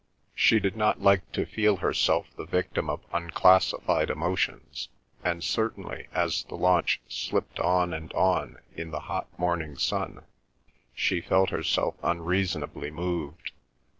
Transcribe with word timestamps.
She 0.33 0.59
did 0.59 0.75
not 0.75 0.99
like 0.99 1.31
to 1.33 1.45
feel 1.45 1.75
herself 1.77 2.25
the 2.35 2.47
victim 2.47 2.89
of 2.89 3.01
unclassified 3.13 4.09
emotions, 4.09 4.89
and 5.23 5.43
certainly 5.43 6.07
as 6.11 6.43
the 6.45 6.55
launch 6.55 6.99
slipped 7.07 7.59
on 7.59 7.93
and 7.93 8.11
on, 8.13 8.57
in 8.75 8.89
the 8.89 9.01
hot 9.01 9.27
morning 9.37 9.75
sun, 9.77 10.23
she 10.95 11.21
felt 11.21 11.51
herself 11.51 11.97
unreasonably 12.01 12.89
moved. 12.89 13.51